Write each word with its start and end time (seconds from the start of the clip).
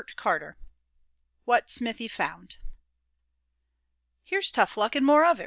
CHAPTER 0.17 0.55
XXIV. 0.55 0.55
WHAT 1.45 1.69
SMITHY 1.69 2.07
FOUND. 2.07 2.57
"Here's 4.23 4.49
tough 4.49 4.75
luck, 4.75 4.95
and 4.95 5.05
more 5.05 5.23
of 5.23 5.37
it!" 5.39 5.39